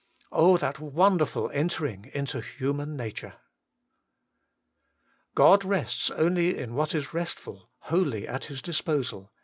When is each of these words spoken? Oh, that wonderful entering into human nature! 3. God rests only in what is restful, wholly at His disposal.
Oh, 0.31 0.57
that 0.57 0.79
wonderful 0.79 1.51
entering 1.51 2.09
into 2.15 2.41
human 2.41 2.95
nature! 2.97 3.33
3. 3.35 3.37
God 5.35 5.63
rests 5.63 6.09
only 6.09 6.57
in 6.57 6.73
what 6.73 6.95
is 6.95 7.13
restful, 7.13 7.69
wholly 7.81 8.27
at 8.27 8.45
His 8.45 8.63
disposal. 8.63 9.31